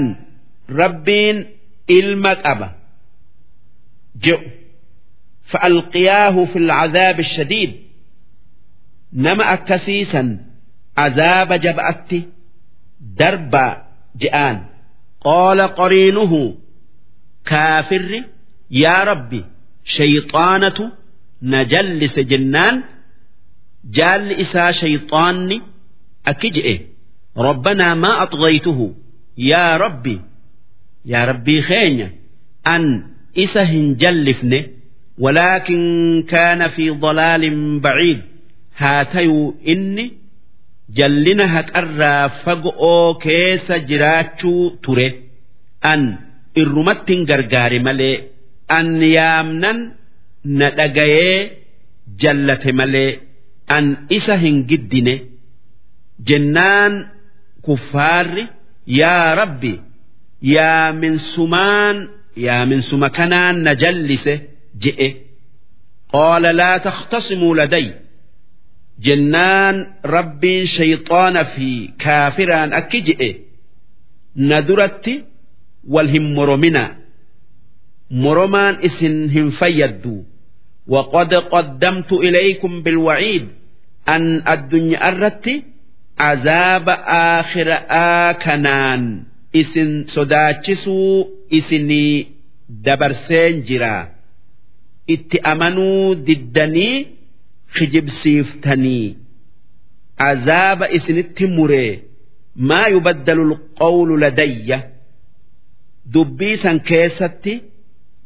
[0.79, 1.38] rabbiin
[1.97, 2.67] ilma qaba.
[4.23, 4.49] Jedhu
[5.51, 7.71] fa'alqiyaahu fil cadaabi shadiid.
[9.23, 10.27] Nama akkasiisan
[11.05, 12.19] azaaba jaba'atti
[13.19, 13.65] darba
[14.21, 14.57] je'aan.
[15.25, 16.41] Qaala qariinuhu
[17.49, 18.19] kaafirri
[18.83, 19.39] yaa rabbi
[19.95, 20.83] shayxaanatu
[21.51, 22.75] na jallise jennaan
[23.97, 25.57] jaalli isaa shayxaanni
[26.31, 26.75] akki je'e.
[27.47, 28.85] Rabbanaa maa axgaytuhu
[29.51, 30.15] yaa rabbi
[31.11, 32.07] yaa rabbii keenya
[32.73, 32.83] an
[33.43, 34.59] isa hin jallifne
[35.23, 35.83] walaakin
[36.31, 38.19] kaana fi dalaalin baciid.
[38.79, 40.05] Haa tayuu inni
[40.97, 45.07] jallina haqarraa fagoo keessa jiraachuu ture.
[45.91, 46.01] An
[46.61, 48.15] irrumattin gargaare malee
[48.77, 49.77] an yaamnan
[50.57, 51.39] na dhagayee
[52.21, 53.11] jallate malee.
[53.67, 53.86] An
[54.17, 55.15] isa hin giddine
[56.28, 56.93] jennaan
[57.65, 58.45] kuffaarri
[58.99, 59.73] yaa rabbi
[60.56, 61.97] yaa minsumaan
[62.45, 64.34] yaa minsuma kanaan na jallise
[64.84, 65.10] je'e.
[66.12, 67.88] Qaala laa takhtasimuu laday
[69.06, 69.75] jennaan
[70.15, 71.69] rabbiin shayxaana fi
[72.04, 73.30] kaafiraan akki je'e.
[74.36, 75.13] Na duratti
[75.93, 76.91] wal hin morominaa.
[78.23, 80.19] Moromaan isin hin fayyadduu
[80.86, 83.48] وقد قدمت إليكم بالوعيد
[84.08, 85.62] أن الدنيا أردت
[86.18, 86.88] عذاب
[87.38, 87.66] آخر
[88.30, 89.22] آكنان
[89.56, 92.26] إسن صداتشسو إسني
[92.68, 94.08] دبرسين جرا
[95.10, 97.06] اتأمنوا ضدني
[97.72, 99.16] خجب سيفتني
[100.20, 102.02] عذاب إسن التمري
[102.56, 104.80] ما يبدل القول لدي
[106.06, 107.62] دبيسا كيستي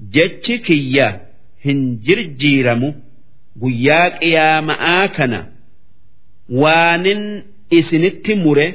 [0.00, 1.20] جتشكيه
[1.65, 2.89] hin jirjiiramu
[3.61, 5.39] guyyaa qiyaama'aa kana
[6.61, 7.23] waanin
[7.79, 8.67] isinitti mure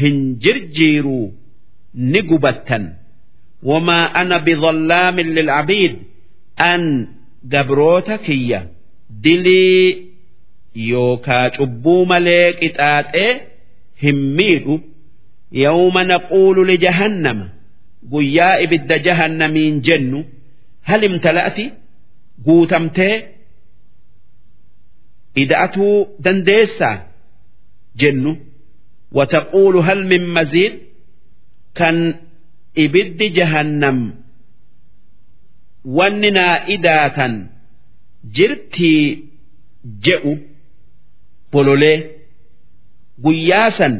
[0.00, 1.26] hin jirjiiruu
[2.12, 2.84] ni gubattan.
[3.62, 5.94] Wamaa ana bidhallaamin lilcabiid
[6.70, 6.82] an
[7.52, 8.60] gabroota kiyya
[9.24, 9.86] dilii
[10.90, 13.30] yookaa cubbuu malee qixaaxee
[14.02, 14.74] hin miidhu.
[15.64, 17.46] Yawma naquulu lijahannama
[18.12, 20.20] guyyaa ibidda jahannamiin jennu
[20.88, 21.64] hal imtala'ati
[22.46, 23.14] guutamtee
[25.42, 26.96] ida'atuu dandeessaa
[28.00, 28.32] jennu.
[29.16, 30.74] Wataquulu hal min maziid?
[31.78, 31.96] Kan
[32.84, 33.98] ibiddi jahannam
[35.96, 37.34] wanni naa idaatan
[38.36, 39.02] jirtii
[40.04, 40.32] je'u
[41.52, 41.98] bololee
[43.24, 43.94] guyyaa san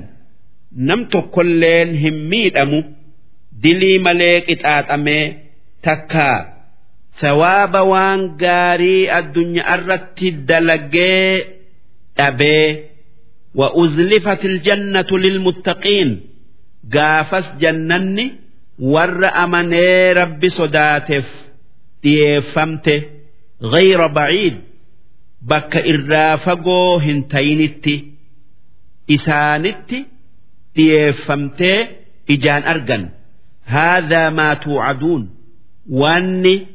[0.89, 2.81] nam tokkolleen hin miidhamu
[3.63, 5.25] dilii malee qixaaxamee
[5.85, 6.39] takkaa
[7.22, 11.34] sawaaba waan gaarii addunyaa irratti dalagee
[12.18, 12.90] dhabee
[13.56, 16.10] وأزلفت الجنة للمتقين
[16.94, 18.32] قافس جنني
[18.80, 21.26] ور أمني رب صداتف
[22.04, 23.02] ديفمته
[23.62, 24.56] غير بعيد
[25.42, 28.06] بك إرافقو هنتينتي
[29.12, 30.06] إسانتي
[30.76, 31.88] ديفمته
[32.30, 33.10] إجان أرجن
[33.66, 35.30] هذا ما توعدون
[35.90, 36.68] واني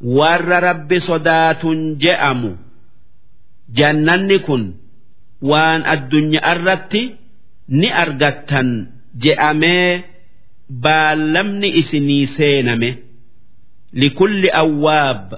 [0.00, 2.52] warra rabbi sodaatun je'amu.
[3.78, 4.64] Jannanni kun
[5.50, 7.02] waan addunyaa irratti
[7.78, 8.68] ni argattan
[9.22, 10.04] je'amee
[10.70, 12.90] baallamni isinii seename.
[13.92, 15.28] Likulli awwaab.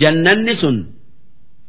[0.00, 0.78] Jannanni sun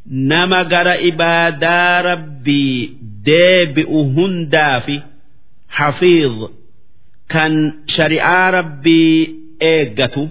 [0.05, 4.97] nama gara ibaadaa rabbii deebi'u hundaafi
[5.77, 6.39] hafiidh
[7.33, 7.53] kan
[7.95, 9.17] shari'aa rabbii
[9.71, 10.23] eeggatu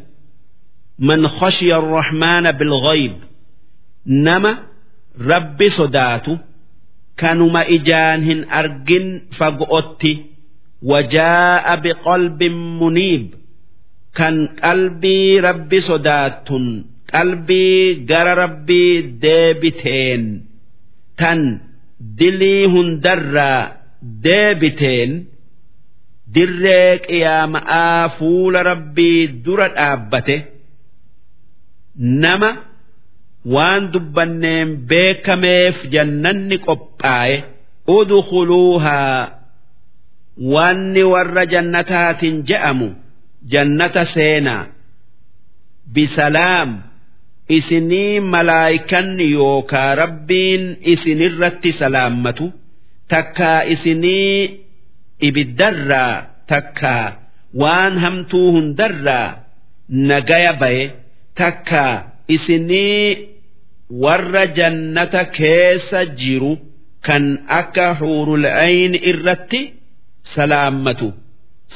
[1.09, 3.15] man khashiya arrahmaana bilghayb
[4.27, 4.53] nama
[5.33, 6.33] rabbi sodaatu
[7.21, 9.07] kanuma ijaan hin argin
[9.39, 10.13] fago'otti
[10.91, 13.25] wajaa'a biqalbin muniib
[14.19, 16.67] kan qalbii rabbi sodaattun
[17.13, 20.23] qalbii gara rabbii deebiteen
[21.21, 21.41] tan
[22.19, 23.61] dilii hundarraa
[24.27, 25.11] deebiteen
[26.35, 30.37] dirree qiyaama'aa fuula rabbii dura dhaabbate.
[31.97, 32.51] Nama
[33.55, 37.37] waan dubbanneen beekameef jannanni qophaa'e
[37.97, 39.29] udkhuluuhaa.
[40.53, 42.89] Wanni warra jannataatiin je'amu
[43.53, 44.65] jannata seenaa.
[45.95, 46.71] Bisalaam
[47.49, 52.47] isinii malaayikanni yookaa rabbiin isinirratti salaammatu
[53.09, 54.61] takkaa isinii
[55.29, 56.15] ibiddarraa
[56.47, 57.07] takkaa.
[57.61, 59.29] Waan hamtuu hundarraa
[59.89, 60.85] nagaya baye
[61.41, 61.95] takkaa
[62.35, 63.07] isinii
[64.05, 66.53] warra jannata keessa jiru
[67.07, 67.25] kan
[67.61, 69.61] akka huurul ayni irratti
[70.35, 71.09] salaammatu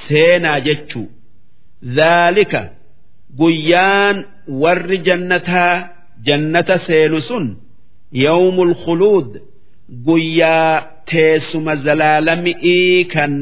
[0.07, 1.07] seenaa jechuu.
[1.97, 2.63] Dhaalika
[3.39, 4.17] guyyaan
[4.63, 5.75] warri jannataa
[6.27, 7.47] jannata seenu sun
[8.25, 9.31] yawmul khuluud
[10.07, 10.75] guyyaa
[11.11, 13.33] teessuma zalaalami'ii kan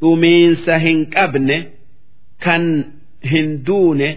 [0.00, 1.56] dhumiinsa hin qabne
[2.44, 2.64] kan
[3.32, 4.08] hin duune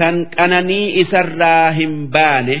[0.00, 2.56] kan qananii isarraa hin baane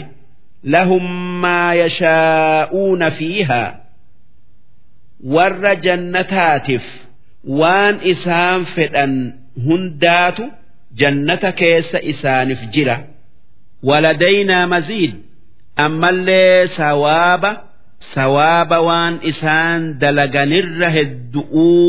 [0.74, 1.04] lahum
[1.44, 3.68] maa yashaa'uuna fiihaa
[5.34, 6.84] warra jannataatiif
[7.60, 9.14] waan isaan fedhan
[9.66, 10.44] hundaatu
[11.00, 12.96] jannata keessa isaaniif jira.
[13.88, 15.14] Waladaynaa maziid
[15.84, 17.50] ammallee sawaaba
[18.14, 21.88] sawaaba waan isaan dalaganirra heddu'uu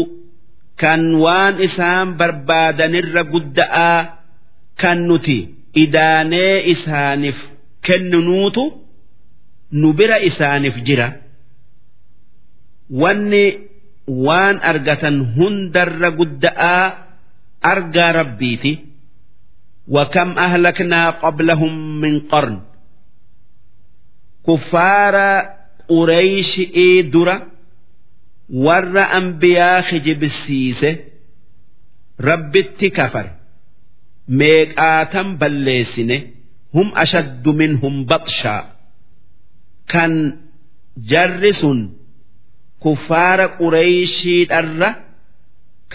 [0.81, 3.99] kan waan isaan barbaadanirra gudda'aa
[4.81, 5.38] kan nuti
[5.83, 7.38] idaanee isaaniif
[7.87, 8.64] kenninuutu
[9.81, 11.09] nu bira isaaniif jira
[13.00, 13.44] wanni
[14.26, 16.85] waan argatan hundarra gudda'aa
[17.72, 18.72] argaa rabbiiti
[19.88, 22.61] وكم أهلكنا قبلهم من قرن
[24.46, 25.16] كفار
[25.88, 27.37] قريش إيدرا
[28.50, 30.96] ور أنبياء خجب السيسة
[32.20, 32.52] رب
[34.27, 36.17] meeqaatan balleessine
[36.73, 38.75] hum ashaddu minhum batshaa.
[39.91, 40.13] Kan
[41.12, 41.79] jarri sun
[42.79, 44.89] kufaara qureeyshiidharra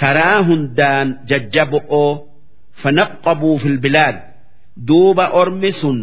[0.00, 2.28] karaa hundaan jajjabo'oo
[2.82, 4.16] fanaqqabuu fil bilaad.
[4.76, 5.98] Duuba ormi sun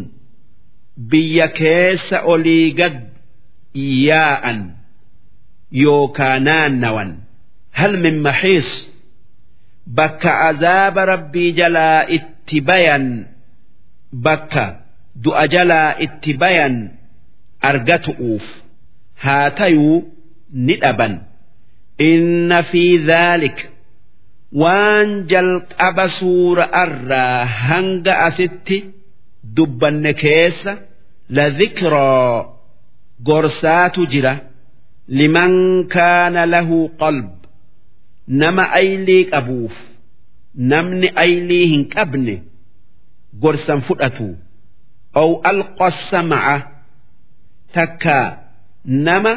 [0.97, 2.97] biyya keessa olii gad
[4.07, 4.59] yaa'an
[5.71, 7.09] yookaa naannawan
[7.71, 8.92] hal min maxiis?
[9.87, 13.05] bakka azaaba rabbii jalaa itti bayan
[14.25, 14.65] bakka
[15.23, 16.75] du'a jalaa itti bayan
[17.69, 18.45] argatu'uuf
[19.23, 19.97] haa tayuu
[20.65, 21.13] ni dhaban.
[21.99, 23.65] Inna fi dhaalika
[24.61, 28.77] waan jalqaba suura arraa hanga asitti
[29.55, 30.73] dubbanne keessa
[31.35, 32.45] la dhikraa
[33.27, 34.33] gorsaatu jira
[35.07, 35.53] liman
[35.95, 37.42] kaana lahu qalb.
[38.40, 39.74] nama aylii qabuuf
[40.72, 42.34] namni aylii hin qabne
[43.42, 44.28] gorsan fudhatu
[45.22, 46.56] ow alqa sama'a
[47.74, 48.26] takkaa
[48.84, 49.32] nama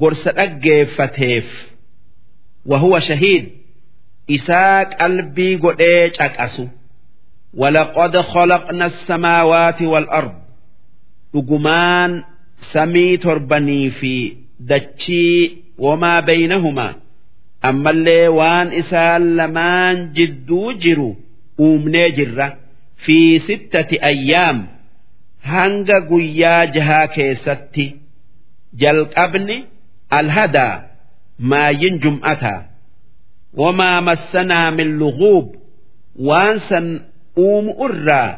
[0.00, 1.48] gorsa dhaggeeffateef
[2.66, 3.44] وهو شهيد
[4.36, 6.64] isaa qalbii godhee caqasu
[7.60, 10.34] walaqad khalaqna الsamaawaati والأرض
[11.34, 12.12] dhugumaan
[12.72, 14.14] samii torbanii fi
[14.70, 15.40] dachii
[15.84, 16.94] wamaa baynahumaa
[17.61, 21.09] ammallee waan isaan lamaan jidduu jiru
[21.59, 22.47] uumnee jirra.
[23.03, 23.17] Fi
[23.47, 24.59] sittati ayyaam
[25.51, 27.85] hanga guyyaa jahaa keessatti.
[28.81, 29.57] Jalqabni
[30.09, 30.83] alhadaa
[31.39, 32.61] maayin jum'ataa
[33.61, 35.47] wamaa massanaa min luguub
[36.27, 36.87] waan san
[37.37, 38.29] uumu irraa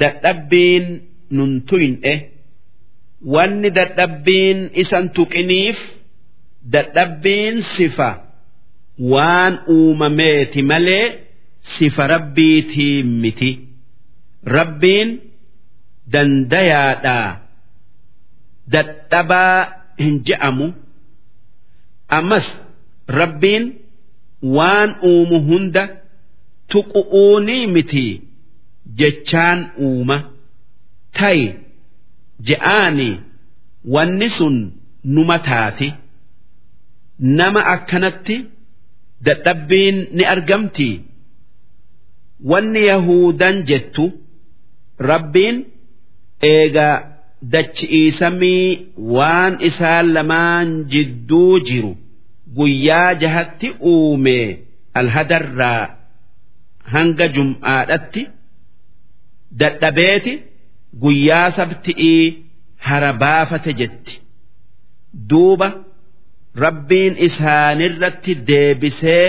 [0.00, 0.86] dadhabbiin
[1.36, 2.14] nun tuyne.
[3.34, 5.78] Wanni dadhabbiin isan tuqiniif
[6.72, 8.10] dadhabbiin sifa
[8.98, 11.18] waan uumameeti malee
[11.60, 13.50] sifa rabbiitii miti.
[14.56, 15.20] Rabbiin
[16.12, 17.40] dandayaadhaa
[18.72, 19.58] dadhabaa
[19.98, 20.66] hin je'amu.
[22.18, 22.46] Ammas
[23.08, 23.64] rabbiin
[24.56, 25.84] waan uumu hunda
[26.72, 28.06] tuqu'uunii miti
[28.98, 30.18] jechaan uuma.
[31.18, 31.44] Ta'i
[32.48, 33.08] je'aani
[33.94, 34.56] wanni sun
[35.04, 35.88] numa taati
[37.18, 38.36] nama akkanatti
[39.26, 40.90] dadhabbiin ni argamti.
[42.50, 44.04] Wanni yahudan jettu
[45.10, 45.56] rabbiin
[46.52, 46.88] eega
[47.52, 48.66] dachi'ii samii
[49.16, 51.92] waan isaan lamaan jidduu jiru
[52.56, 54.38] guyyaa jahatti uume
[55.00, 55.82] alhadarraa
[56.94, 58.22] hanga jum'aadhatti
[59.60, 60.32] dadhabeeti
[61.02, 62.22] guyyaa sabti'ii
[62.86, 64.14] hara baafate jetti.
[65.30, 65.68] Duuba
[66.62, 69.26] rabbiin isaanirratti deebisee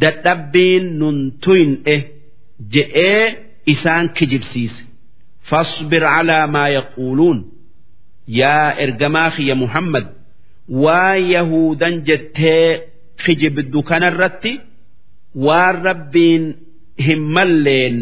[0.00, 1.96] dadhabbiin nun tuyne
[2.74, 3.24] je'ee
[3.72, 4.82] isaan kijibsiise.
[5.50, 7.38] Fasbir calaa maa yaquuluun.
[8.40, 10.06] Yaa ergamaa kiyya muhammad
[10.84, 12.68] waan yahuudan jettee
[13.24, 14.52] kijibdu kanarratti
[15.46, 16.44] waan rabbiin
[17.06, 17.96] hin malleen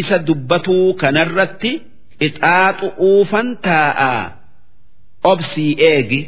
[0.00, 1.72] isa dubbatuu kanarratti
[2.26, 4.24] ixaaxu uufan taa'aa
[5.32, 6.20] obsii eegi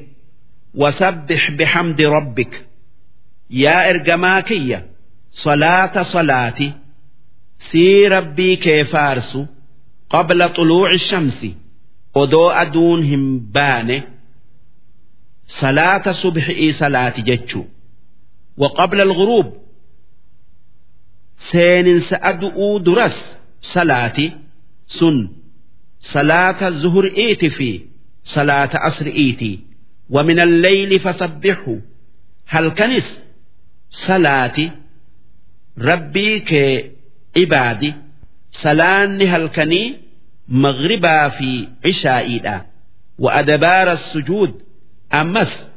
[2.17, 2.53] rabbik
[3.51, 4.81] yaa ergamaa kiyya
[5.45, 6.69] salaata salaati
[7.71, 9.41] sii rabbii kee faarsu
[10.13, 11.51] qabla xuluuci shamsi
[12.23, 13.99] odoo aduun hin baane
[15.61, 17.67] salaata subxi'ii salaati jechuu
[18.61, 19.49] wa qabla alguruub
[21.51, 23.17] seeninsa adu'uu duras
[23.75, 24.27] salaati
[24.87, 25.17] sun
[26.13, 27.71] salaata zuhur'iiti fi
[28.35, 29.51] salaata asri'iiti
[30.12, 31.78] ومن الليل فسبحه
[32.48, 33.22] هل كنس
[33.90, 34.72] صلاتي
[35.78, 37.94] ربي كعبادي
[38.52, 39.98] سلاني هل كني
[40.48, 42.62] مغربا في عشائي
[43.20, 44.62] وأدبار السجود
[45.14, 45.68] أمس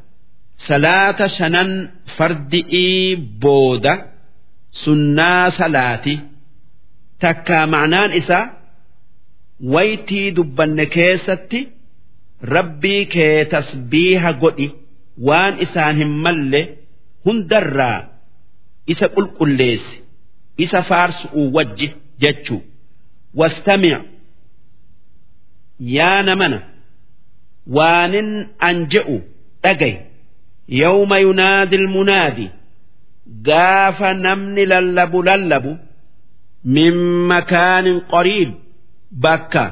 [0.59, 4.07] صلاة شنن فردئي بودة
[4.72, 6.20] سنة صلاتي
[7.20, 8.51] تكا معنان إسا
[9.61, 11.68] ويتي دبن كيستي
[12.54, 14.68] rabbii kee tasbiiha godhi
[15.28, 16.62] waan isaan hin malle
[17.26, 18.00] hundarraa
[18.93, 19.98] isa qulqulleessi
[20.64, 21.88] isa faarsu'u wajji
[22.22, 22.62] jechuu.
[23.39, 24.02] Wastamic
[25.96, 26.60] yaa namana
[27.78, 28.30] waanin
[28.68, 29.18] an je'u
[29.64, 29.96] dhagay
[30.82, 32.46] yawma yunaadi almunaadi
[33.48, 35.72] gaafa namni lallabu lallabu
[36.76, 36.96] min
[37.32, 38.52] makaanin qariib
[39.26, 39.64] bakka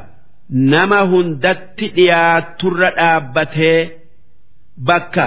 [0.53, 3.79] nama hundatti dhiyaaturra dhaabbatee
[4.87, 5.25] bakka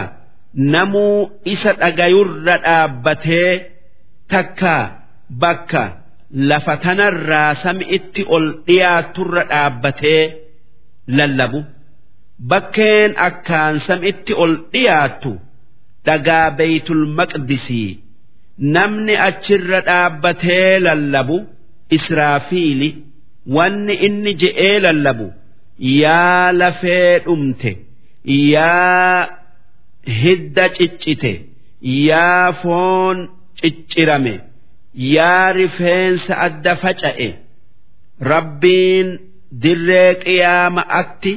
[0.72, 3.52] namuu isa dhagayurra dhaabbatee
[4.32, 4.74] takka
[5.42, 5.82] bakka
[6.50, 10.22] lafa tanarraa sami'itti ol dhiyaaturra dhaabbatee
[11.18, 11.60] lallabu
[12.50, 15.32] bakkeen akkaan sami'itti ol dhiyaattu
[16.06, 17.90] dhagaa beeytul maqdisii
[18.76, 21.36] namni achirra dhaabbatee lallabu
[21.96, 22.90] israafiili.
[23.54, 25.26] Wanni inni je'ee lallabu
[26.02, 27.70] yaa lafee dhumte
[28.54, 29.28] yaa
[30.22, 31.32] hidda ciccite
[32.08, 33.18] yaa foon
[33.62, 34.34] ciccirame
[35.14, 37.28] yaa rifeensa adda faca'e
[38.32, 39.08] rabbiin
[39.62, 41.32] dirree qiyaama'atti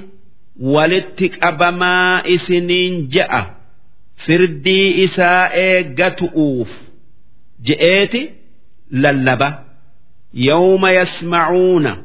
[0.73, 3.41] walitti qabamaa isiniin je'a
[4.25, 6.71] firdii isaa eeggatu'uuf
[7.67, 8.21] je'eeti
[8.91, 9.49] lallaba.
[10.33, 11.97] yawma yasmacuuna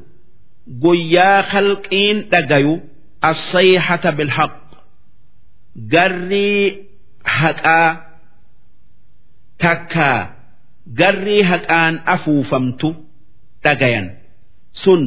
[0.82, 2.74] guyyaa khalqiin dhagayu
[3.30, 4.52] assayhata bilhaq
[5.92, 6.86] garrii
[7.38, 7.90] haqaa
[9.58, 10.20] takkaa
[11.00, 12.88] garrii haqaan afuufamtu
[13.64, 14.06] dhagayan
[14.82, 15.02] sun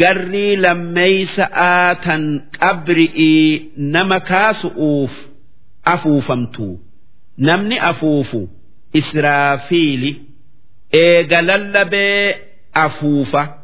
[0.00, 2.22] garrii lammeeysa'aa tan
[2.60, 5.12] qabri'ii nama kaasu'uuf
[5.94, 6.68] afuufamtu
[7.48, 8.40] namni afuufu
[9.00, 10.10] israafiili
[10.92, 12.34] eega lallabee
[12.72, 13.58] afuufa.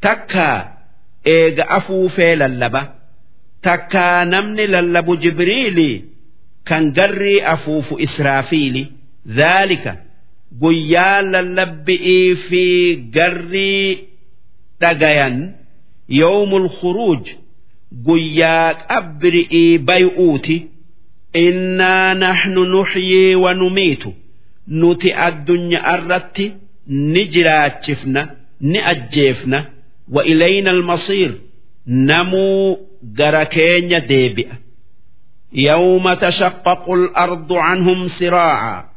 [0.00, 0.68] Takkaa
[1.24, 2.94] eega afuufee lallaba.
[3.62, 6.04] Takkaa namni lallabu jibriili
[6.64, 8.92] kan garrii afuufu israafiili.
[9.26, 9.96] Dhaalika
[10.60, 13.98] guyyaa lallabbi'ii fi garrii
[14.80, 15.54] dhagayan.
[16.08, 17.28] Yawmul khuruuj
[18.06, 20.56] guyyaa qabri'ii bay'uuti.
[21.34, 24.14] Innaa naxnu nuxyii wa numiitu
[24.66, 26.46] nuti addunyaa irratti
[27.12, 28.22] ni jiraachifna
[28.60, 29.58] ni ajjeefna.
[30.14, 31.32] Wa ilayna almasiir
[31.86, 32.78] namuu
[33.18, 34.54] gara keenya deebi'a.
[35.66, 38.88] Yawma tashaqqaqu al-ardu canhum siraaca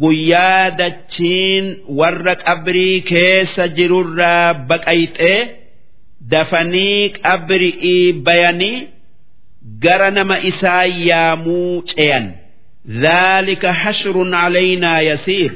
[0.00, 1.66] guyyaa dachiin
[1.98, 5.40] warra qabrii keessa jirurraa baqayxee
[6.30, 8.78] dafanii qabri'ii bayanii
[9.82, 12.24] gara nama isaa yaamuu ce'an
[12.89, 15.51] ذلك حشر علينا يسير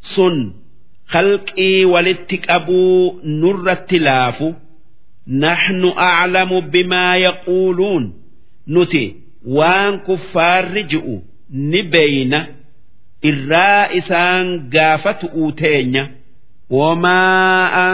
[0.00, 0.52] سن
[1.06, 4.54] خلقي ولتك أبو نر التلاف
[5.28, 8.22] نحن أعلم بما يقولون
[8.68, 11.20] نتي وان كفار رجؤوا
[11.54, 12.44] نبين
[13.24, 16.08] الرائسان قافت أوتين
[16.70, 17.16] وما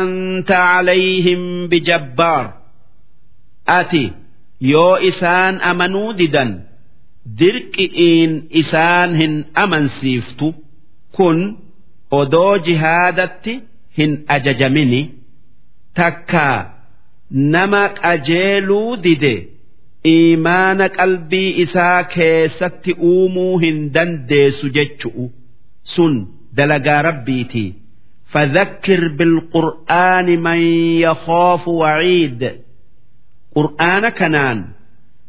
[0.02, 2.52] أنت عليهم بجبار
[3.66, 4.12] ati
[4.60, 6.50] yoo isaan amanuu didan
[7.40, 9.34] dirqi'iin isaan hin
[9.64, 10.48] amansiiftu
[11.16, 11.38] kun
[12.20, 13.54] odoo jihaadatti
[13.98, 15.00] hin ajajamini
[16.00, 16.58] takkaa
[17.54, 19.34] nama qajeeluu dide
[20.12, 25.24] iimaana qalbii isaa keessatti uumuu hin dandeessu jechu'u
[25.94, 26.14] sun
[26.56, 27.70] dalagaa rabbiitii.
[28.32, 30.58] فذكر بالقرآن من
[31.06, 32.52] يخاف وعيد
[33.54, 34.64] قرآن كنان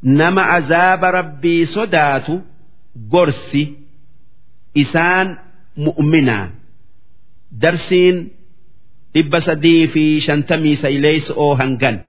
[0.03, 2.35] nama azaaba rabbii sodaatu
[3.13, 3.63] gorsi
[4.75, 5.29] isaan
[5.85, 6.47] mu'minaa
[7.63, 8.17] darsiin
[9.15, 11.97] dhibba sadii fi shantamii sayleeysa'oo hangan.